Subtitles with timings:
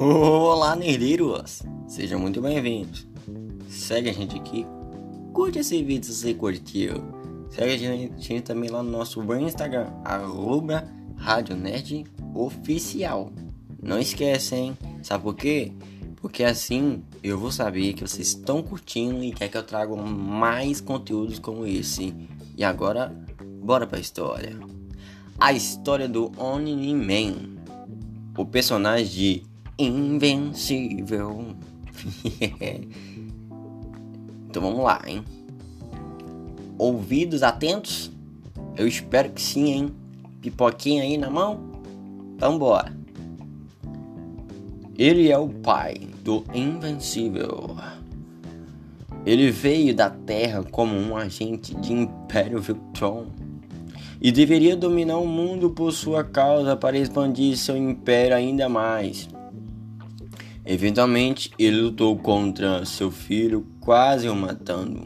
[0.00, 1.64] Olá, nerdeiros!
[1.88, 3.04] Sejam muito bem-vindos.
[3.68, 4.64] Segue a gente aqui,
[5.32, 7.02] curte esse vídeo se você curtiu.
[7.50, 13.32] Segue a gente também lá no nosso Instagram, arroba Rádio Nerd Oficial.
[13.82, 14.78] Não esquece, hein?
[15.02, 15.72] Sabe por quê?
[16.14, 20.80] Porque assim eu vou saber que vocês estão curtindo e quer que eu traga mais
[20.80, 22.14] conteúdos como esse.
[22.56, 23.12] E agora,
[23.60, 24.56] bora pra história.
[25.40, 27.58] A história do Omni-Man,
[28.36, 29.47] o personagem de
[29.78, 31.54] Invencível.
[34.48, 35.24] então vamos lá, hein?
[36.76, 38.10] Ouvidos atentos?
[38.76, 39.94] Eu espero que sim, hein?
[40.40, 41.60] Pipoquinha aí na mão?
[42.34, 42.96] Então bora.
[44.96, 47.76] Ele é o pai do Invencível.
[49.24, 53.26] Ele veio da Terra como um agente de Império Viltron
[54.20, 59.28] e deveria dominar o mundo por sua causa para expandir seu império ainda mais.
[60.70, 65.00] Eventualmente, ele lutou contra seu filho, quase o matando.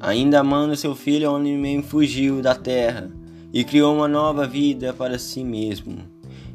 [0.00, 3.10] Ainda amando seu filho, Omni-Man fugiu da Terra
[3.52, 5.98] e criou uma nova vida para si mesmo,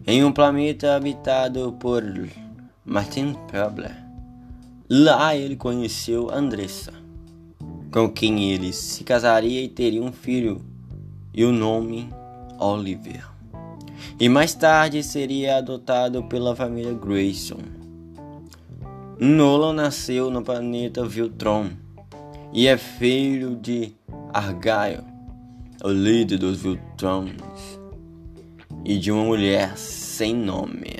[0.08, 2.04] em um planeta habitado por
[2.84, 3.92] Martin Pebble.
[4.90, 6.94] Lá ele conheceu Andressa,
[7.92, 10.66] com quem ele se casaria e teria um filho,
[11.36, 12.10] e o nome
[12.58, 13.28] Oliver.
[14.20, 17.77] E mais tarde seria adotado pela família Grayson.
[19.20, 21.72] Nolan nasceu no planeta Viltron
[22.54, 23.96] e é filho de
[24.32, 25.04] Argyle,
[25.84, 27.80] o líder dos Viltrons,
[28.86, 30.98] e de uma mulher sem nome.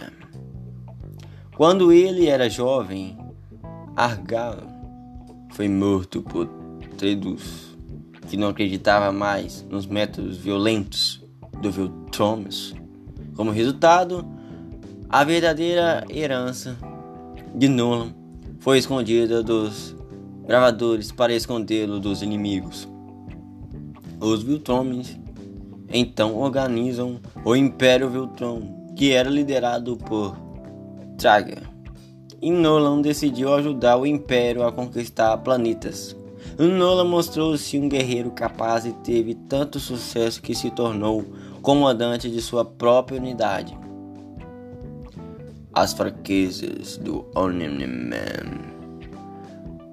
[1.56, 3.16] Quando ele era jovem,
[3.96, 4.68] Argyle
[5.52, 6.48] foi morto por
[6.98, 7.78] Tredus,
[8.28, 11.24] que não acreditava mais nos métodos violentos
[11.62, 12.74] do Viltrons.
[13.36, 14.28] Como resultado,
[15.08, 16.76] a verdadeira herança
[17.56, 18.14] de Nolan
[18.60, 19.96] foi escondida dos
[20.46, 22.88] gravadores para escondê-lo dos inimigos.
[24.20, 25.18] Os Viltrons
[25.90, 30.36] então organizam o Império Viltron, que era liderado por
[31.18, 31.62] Traga.
[32.42, 36.16] E Nolan decidiu ajudar o Império a conquistar planetas.
[36.58, 41.26] Nolan mostrou-se um guerreiro capaz e teve tanto sucesso que se tornou
[41.62, 43.78] comandante de sua própria unidade
[45.78, 48.16] as fraquezas do Omni-Man.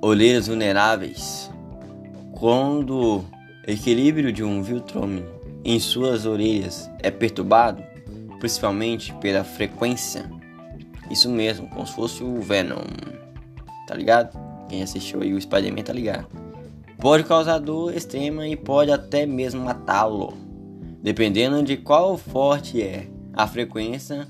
[0.00, 1.50] Olheiras vulneráveis.
[2.33, 3.25] Quando o
[3.67, 5.23] equilíbrio de um Viltrum
[5.62, 7.83] em suas orelhas é perturbado,
[8.41, 10.25] principalmente pela frequência,
[11.11, 12.87] isso mesmo, como se fosse o Venom,
[13.87, 14.39] tá ligado?
[14.71, 16.28] Quem assistiu aí o Spider-Man tá ligado.
[16.99, 20.33] Pode causar dor extrema e pode até mesmo matá-lo,
[21.03, 24.27] dependendo de qual forte é a frequência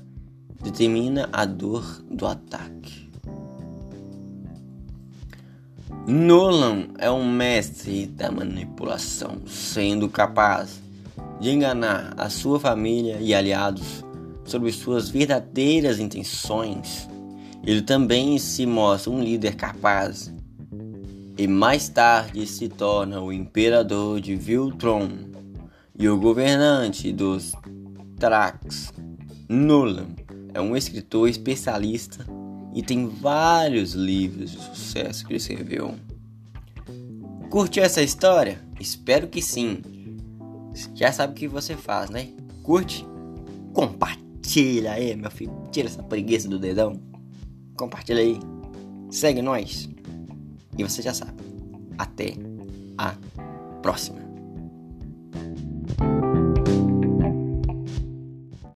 [0.61, 3.05] determina a dor do ataque.
[6.07, 10.81] Nolan é um mestre da manipulação, sendo capaz
[11.39, 14.03] de enganar a sua família e aliados
[14.43, 17.07] sobre suas verdadeiras intenções.
[17.63, 20.31] Ele também se mostra um líder capaz
[21.37, 25.09] e mais tarde se torna o imperador de Viltron
[25.97, 27.53] e o governante dos
[28.17, 28.93] Trax.
[29.49, 30.07] Nolan
[30.55, 32.25] é um escritor especialista
[32.73, 35.95] e tem vários livros de sucesso que ele escreveu.
[37.49, 38.61] Curtiu essa história?
[38.79, 39.81] Espero que sim.
[40.93, 42.29] Já sabe o que você faz, né?
[42.63, 43.05] Curte?
[43.73, 45.53] Compartilha aí, meu filho.
[45.71, 47.01] Tira essa preguiça do dedão.
[47.77, 48.39] Compartilha aí.
[49.11, 49.89] Segue nós.
[50.77, 51.43] E você já sabe.
[51.97, 52.33] Até
[52.97, 53.13] a
[53.81, 54.24] próxima.